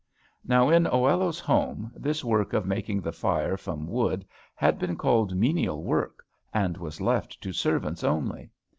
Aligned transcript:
Now, 0.43 0.69
in 0.71 0.87
Oello's 0.87 1.39
home, 1.39 1.91
this 1.95 2.23
work 2.25 2.53
of 2.53 2.65
making 2.65 3.01
the 3.01 3.11
fire 3.11 3.55
from 3.55 3.85
wood 3.85 4.25
had 4.55 4.79
been 4.79 4.95
called 4.95 5.35
menial 5.35 5.83
work, 5.83 6.25
and 6.51 6.75
was 6.75 7.01
left 7.01 7.39
to 7.41 7.53
servants 7.53 8.03
only. 8.03 8.49